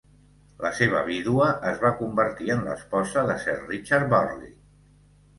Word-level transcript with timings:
La 0.65 0.69
seva 0.75 1.01
vídua 1.09 1.49
es 1.71 1.83
va 1.83 1.91
convertir 1.99 2.49
en 2.53 2.63
l'esposa 2.69 3.23
de 3.27 3.35
Sir 3.43 3.55
Richard 3.59 4.07
Burley. 4.15 4.49